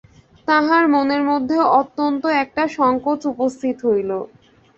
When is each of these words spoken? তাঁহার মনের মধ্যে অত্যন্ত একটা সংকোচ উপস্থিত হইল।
তাঁহার 0.47 0.83
মনের 0.87 1.23
মধ্যে 1.23 1.57
অত্যন্ত 1.79 2.23
একটা 2.43 2.63
সংকোচ 2.77 3.21
উপস্থিত 3.33 3.77
হইল। 3.85 4.11